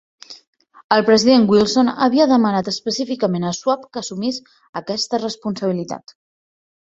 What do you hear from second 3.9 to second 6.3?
que assumís aquesta responsabilitat.